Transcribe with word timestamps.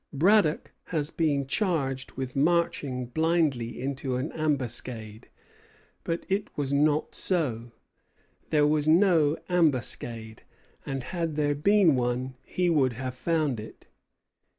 Braddock 0.11 0.71
has 0.85 1.11
been 1.11 1.45
charged 1.45 2.13
with 2.13 2.35
marching 2.35 3.05
blindly 3.05 3.79
into 3.79 4.15
an 4.15 4.31
ambuscade; 4.31 5.27
but 6.03 6.25
it 6.27 6.49
was 6.57 6.73
not 6.73 7.13
so. 7.13 7.71
There 8.49 8.65
was 8.65 8.87
no 8.87 9.37
ambuscade; 9.47 10.41
and 10.87 11.03
had 11.03 11.35
there 11.35 11.53
been 11.53 11.95
one, 11.95 12.33
he 12.43 12.67
would 12.67 12.93
have 12.93 13.13
found 13.13 13.59
it. 13.59 13.85